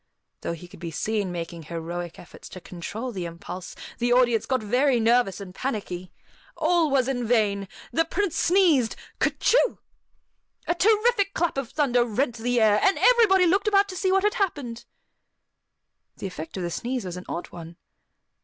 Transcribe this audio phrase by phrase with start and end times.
[0.41, 4.63] Though he could be seen making heroic efforts to control the impulse, the audience got
[4.63, 6.11] very nervous and panicky.
[6.57, 7.67] All was in vain!
[7.91, 9.77] The Prince sneezed, "Ker choo!"
[10.65, 14.23] A terrific clap of thunder rent the air, and everybody looked about to see what
[14.23, 14.85] had happened.
[16.17, 17.77] The effect of the sneeze was an odd one.